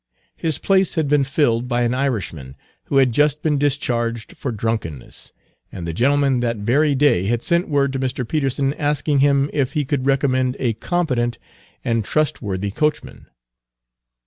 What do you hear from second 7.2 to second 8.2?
had sent word to